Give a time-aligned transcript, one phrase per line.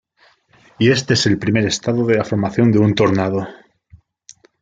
[0.79, 3.47] Y este es el primer estadio de la formación de un tornado.